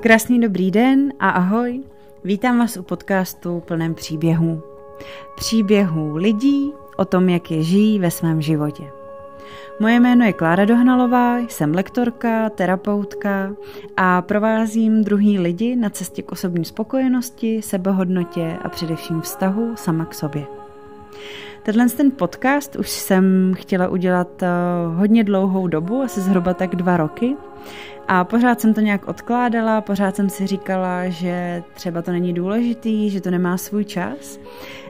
Krásný 0.00 0.40
dobrý 0.40 0.70
den 0.70 1.12
a 1.20 1.30
ahoj. 1.30 1.80
Vítám 2.24 2.58
vás 2.58 2.76
u 2.76 2.82
podcastu 2.82 3.62
plném 3.66 3.94
příběhů. 3.94 4.62
Příběhů 5.36 6.16
lidí 6.16 6.72
o 6.96 7.04
tom, 7.04 7.28
jak 7.28 7.50
je 7.50 7.62
žijí 7.62 7.98
ve 7.98 8.10
svém 8.10 8.42
životě. 8.42 8.82
Moje 9.80 10.00
jméno 10.00 10.24
je 10.24 10.32
Klára 10.32 10.64
Dohnalová, 10.64 11.38
jsem 11.38 11.74
lektorka, 11.74 12.50
terapeutka 12.50 13.52
a 13.96 14.22
provázím 14.22 15.04
druhý 15.04 15.38
lidi 15.38 15.76
na 15.76 15.90
cestě 15.90 16.22
k 16.22 16.32
osobní 16.32 16.64
spokojenosti, 16.64 17.62
sebehodnotě 17.62 18.56
a 18.62 18.68
především 18.68 19.20
vztahu 19.20 19.72
sama 19.76 20.04
k 20.04 20.14
sobě. 20.14 20.46
Tenhle 21.62 21.88
ten 21.88 22.10
podcast 22.10 22.76
už 22.76 22.90
jsem 22.90 23.54
chtěla 23.56 23.88
udělat 23.88 24.42
eh, 24.42 24.48
hodně 24.94 25.24
dlouhou 25.24 25.66
dobu, 25.66 26.02
asi 26.02 26.20
zhruba 26.20 26.54
tak 26.54 26.76
dva 26.76 26.96
roky. 26.96 27.36
A 28.08 28.24
pořád 28.24 28.60
jsem 28.60 28.74
to 28.74 28.80
nějak 28.80 29.08
odkládala, 29.08 29.80
pořád 29.80 30.16
jsem 30.16 30.28
si 30.28 30.46
říkala, 30.46 31.08
že 31.08 31.62
třeba 31.74 32.02
to 32.02 32.10
není 32.10 32.32
důležitý, 32.32 33.10
že 33.10 33.20
to 33.20 33.30
nemá 33.30 33.56
svůj 33.56 33.84
čas. 33.84 34.40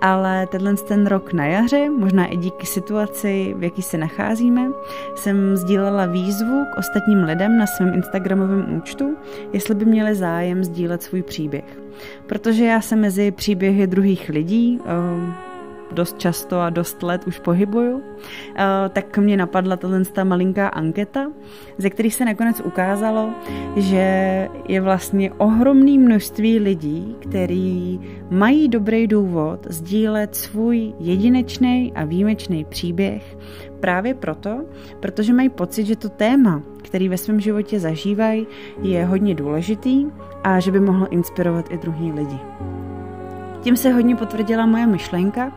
Ale 0.00 0.46
tenhle 0.46 0.74
ten 0.74 1.06
rok 1.06 1.32
na 1.32 1.46
jaře, 1.46 1.90
možná 1.90 2.26
i 2.26 2.36
díky 2.36 2.66
situaci, 2.66 3.54
v 3.58 3.62
jaký 3.62 3.82
se 3.82 3.98
nacházíme, 3.98 4.62
jsem 5.16 5.56
sdílela 5.56 6.06
výzvu 6.06 6.64
k 6.74 6.78
ostatním 6.78 7.24
lidem 7.24 7.58
na 7.58 7.66
svém 7.66 7.94
Instagramovém 7.94 8.76
účtu, 8.76 9.16
jestli 9.52 9.74
by 9.74 9.84
měli 9.84 10.14
zájem 10.14 10.64
sdílet 10.64 11.02
svůj 11.02 11.22
příběh. 11.22 11.80
Protože 12.26 12.64
já 12.64 12.80
se 12.80 12.96
mezi 12.96 13.30
příběhy 13.30 13.86
druhých 13.86 14.28
lidí 14.28 14.80
eh, 14.84 15.49
dost 15.92 16.18
často 16.18 16.60
a 16.60 16.70
dost 16.70 17.02
let 17.02 17.26
už 17.26 17.38
pohybuju, 17.38 18.02
eh, 18.56 18.64
tak 18.88 19.18
mě 19.18 19.36
napadla 19.36 19.76
tato 19.76 20.24
malinká 20.24 20.68
anketa, 20.68 21.30
ze 21.78 21.90
kterých 21.90 22.14
se 22.14 22.24
nakonec 22.24 22.60
ukázalo, 22.60 23.30
že 23.76 24.48
je 24.68 24.80
vlastně 24.80 25.32
ohromné 25.32 25.98
množství 25.98 26.58
lidí, 26.58 27.16
kteří 27.18 28.00
mají 28.30 28.68
dobrý 28.68 29.06
důvod 29.06 29.66
sdílet 29.70 30.34
svůj 30.34 30.92
jedinečný 30.98 31.92
a 31.94 32.04
výjimečný 32.04 32.64
příběh 32.64 33.36
právě 33.80 34.14
proto, 34.14 34.64
protože 35.00 35.32
mají 35.32 35.48
pocit, 35.48 35.86
že 35.86 35.96
to 35.96 36.08
téma, 36.08 36.62
který 36.82 37.08
ve 37.08 37.18
svém 37.18 37.40
životě 37.40 37.80
zažívají, 37.80 38.46
je 38.82 39.04
hodně 39.04 39.34
důležitý 39.34 40.06
a 40.44 40.60
že 40.60 40.72
by 40.72 40.80
mohlo 40.80 41.08
inspirovat 41.08 41.72
i 41.72 41.78
druhý 41.78 42.12
lidi. 42.12 42.38
Tím 43.62 43.76
se 43.76 43.92
hodně 43.92 44.16
potvrdila 44.16 44.66
moje 44.66 44.86
myšlenka, 44.86 45.52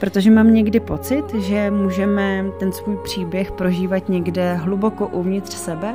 protože 0.00 0.30
mám 0.30 0.54
někdy 0.54 0.80
pocit, 0.80 1.24
že 1.34 1.70
můžeme 1.70 2.44
ten 2.58 2.72
svůj 2.72 2.96
příběh 3.04 3.52
prožívat 3.52 4.08
někde 4.08 4.54
hluboko 4.54 5.06
uvnitř 5.08 5.54
sebe 5.54 5.94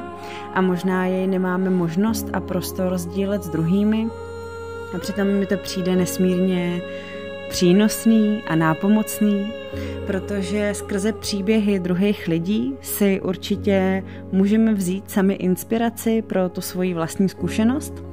a 0.53 0.61
možná 0.61 1.05
jej 1.05 1.28
nemáme 1.28 1.69
možnost 1.69 2.28
a 2.33 2.39
prostor 2.39 2.97
sdílet 2.97 3.44
s 3.44 3.50
druhými. 3.50 4.08
A 4.95 5.00
přitom 5.00 5.28
mi 5.28 5.45
to 5.45 5.58
přijde 5.58 5.95
nesmírně 5.95 6.81
přínosný 7.50 8.44
a 8.48 8.56
nápomocný, 8.56 9.53
protože 10.08 10.73
skrze 10.73 11.14
příběhy 11.14 11.80
druhých 11.80 12.28
lidí 12.28 12.73
si 12.81 13.22
určitě 13.22 14.03
můžeme 14.31 14.73
vzít 14.73 15.12
sami 15.12 15.34
inspiraci 15.34 16.22
pro 16.22 16.50
tu 16.50 16.62
svoji 16.62 16.94
vlastní 16.94 17.30
zkušenost, 17.30 18.03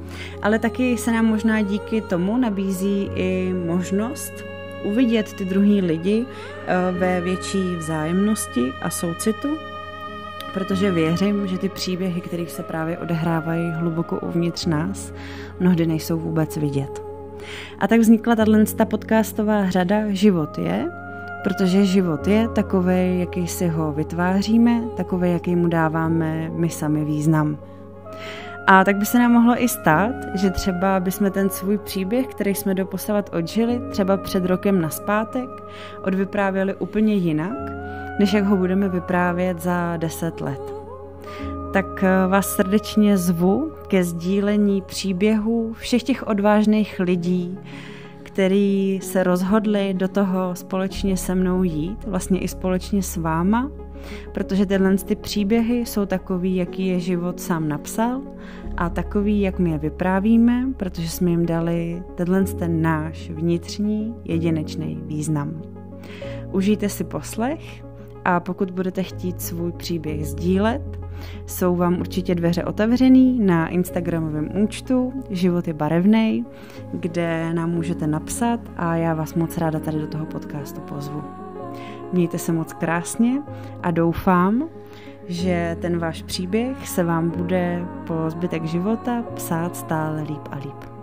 ale 0.43 0.59
taky 0.59 0.99
se 0.99 1.13
nám 1.13 1.27
možná 1.27 1.63
díky 1.63 2.01
tomu 2.01 2.37
nabízí 2.37 3.11
i 3.15 3.55
možnost 3.67 4.33
uvidět 4.85 5.33
ty 5.33 5.45
druhý 5.45 5.81
lidi 5.81 6.27
eh, 6.27 6.93
ve 6.93 7.21
větší 7.21 7.77
vzájemnosti 7.77 8.73
a 8.83 8.91
soucitu, 8.91 9.49
protože 10.55 10.91
věřím, 10.91 11.47
že 11.47 11.59
ty 11.59 11.69
příběhy, 11.69 12.21
kterých 12.21 12.51
se 12.51 12.63
právě 12.63 12.99
odehrávají 12.99 13.71
hluboko 13.71 14.21
uvnitř 14.21 14.67
nás, 14.67 15.13
mnohdy 15.61 15.87
nejsou 15.87 16.19
vůbec 16.19 16.57
vidět. 16.57 17.04
A 17.79 17.87
tak 17.87 18.01
vznikla 18.01 18.37
tato 18.37 18.87
podcastová 18.91 19.71
řada 19.71 19.97
Život 20.09 20.59
je, 20.59 20.91
protože 21.45 21.85
život 21.85 22.27
je 22.27 22.49
takový, 22.49 23.21
jaký 23.21 23.47
si 23.47 23.69
ho 23.69 23.93
vytváříme, 23.93 24.83
takový, 24.97 25.33
jaký 25.33 25.57
mu 25.57 25.69
dáváme 25.69 26.51
my 26.51 26.69
sami 26.69 27.05
význam. 27.05 27.59
A 28.67 28.85
tak 28.85 28.97
by 28.97 29.07
se 29.07 29.19
nám 29.19 29.33
mohlo 29.33 29.63
i 29.63 29.69
stát, 29.69 30.15
že 30.35 30.51
třeba 30.51 31.01
bychom 31.01 31.31
ten 31.31 31.51
svůj 31.51 31.79
příběh, 31.79 32.27
který 32.27 32.55
jsme 32.55 32.75
doposavat 32.75 33.31
odžili, 33.35 33.81
třeba 33.91 34.17
před 34.17 34.45
rokem 34.45 34.81
na 34.81 34.91
zpátek, 34.91 35.49
odvyprávěli 36.03 36.75
úplně 36.75 37.15
jinak, 37.15 37.71
než 38.19 38.33
jak 38.33 38.45
ho 38.45 38.57
budeme 38.57 38.89
vyprávět 38.89 39.63
za 39.63 39.97
deset 39.97 40.41
let 40.41 40.75
tak 41.75 42.03
eh, 42.05 42.27
vás 42.29 42.57
srdečně 42.57 43.19
zvu 43.19 43.73
ke 43.89 44.05
sdílení 44.05 44.83
příběhů 44.83 45.73
všech 45.73 46.03
těch 46.03 46.27
odvážných 46.27 47.01
lidí, 47.01 47.59
který 48.23 49.01
se 49.03 49.23
rozhodli 49.23 49.95
do 49.95 50.09
toho 50.09 50.55
společně 50.55 51.17
se 51.17 51.35
mnou 51.35 51.63
jít, 51.63 52.05
vlastně 52.07 52.41
i 52.41 52.49
společně 52.49 53.03
s 53.03 53.17
váma, 53.17 53.71
protože 54.33 54.67
tyhle 54.67 54.97
ty 54.97 55.17
příběhy 55.17 55.87
jsou 55.87 56.07
takový, 56.07 56.57
jaký 56.57 56.87
je 56.87 57.01
život 57.01 57.41
sám 57.41 57.69
napsal 57.69 58.23
a 58.77 58.89
takový, 58.89 59.41
jak 59.41 59.59
my 59.59 59.71
je 59.71 59.79
vyprávíme, 59.79 60.67
protože 60.77 61.09
jsme 61.09 61.31
jim 61.31 61.47
dali 61.47 62.03
tenhle 62.15 62.45
ten 62.45 62.83
náš 62.83 63.31
vnitřní 63.31 64.15
jedinečný 64.25 65.01
význam. 65.07 65.63
Užijte 66.53 66.89
si 66.89 67.05
poslech 67.05 67.85
a 68.25 68.41
pokud 68.41 68.71
budete 68.71 69.03
chtít 69.03 69.41
svůj 69.41 69.73
příběh 69.73 70.27
sdílet, 70.27 70.83
jsou 71.47 71.77
vám 71.77 72.01
určitě 72.01 72.35
dveře 72.35 72.65
otevřený 72.65 73.39
na 73.39 73.69
Instagramovém 73.69 74.49
účtu 74.63 75.13
Život 75.31 75.69
je 75.69 75.75
barevný, 75.75 76.45
kde 76.93 77.55
nám 77.55 77.71
můžete 77.71 78.07
napsat 78.07 78.61
a 78.77 78.97
já 78.97 79.15
vás 79.15 79.35
moc 79.35 79.59
ráda 79.59 79.81
tady 79.81 79.99
do 79.99 80.07
toho 80.07 80.27
podcastu 80.27 80.81
pozvu. 80.81 81.23
Mějte 82.13 82.39
se 82.39 82.53
moc 82.53 82.73
krásně 82.73 83.43
a 83.83 83.91
doufám, 83.91 84.69
že 85.29 85.77
ten 85.81 85.99
váš 85.99 86.23
příběh 86.23 86.89
se 86.89 87.05
vám 87.05 87.31
bude 87.31 87.85
po 88.07 88.15
zbytek 88.29 88.65
života 88.65 89.23
psát 89.35 89.77
stále 89.77 90.23
líp 90.23 90.49
a 90.51 90.57
líp. 90.57 90.94